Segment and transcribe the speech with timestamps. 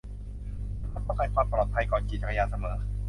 [0.79, 2.77] ฉันมักป้องกันความปลอดภัยก่อนขี่จักรยานเสมอ